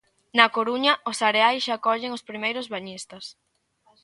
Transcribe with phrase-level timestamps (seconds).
[0.37, 3.25] Na Coruña, os areais xa acollen os primeiros bañistas.